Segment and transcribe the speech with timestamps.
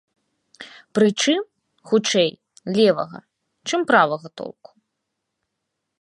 [0.99, 1.43] Прычым,
[1.91, 2.29] хутчэй,
[2.79, 3.19] левага,
[3.69, 4.71] чым правага толку.